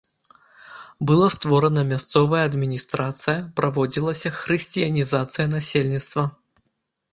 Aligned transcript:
Была 1.11 1.27
створана 1.35 1.83
мясцовая 1.89 2.39
адміністрацыя, 2.49 3.37
праводзілася 3.61 4.33
хрысціянізацыя 4.41 5.45
насельніцтва. 5.55 6.29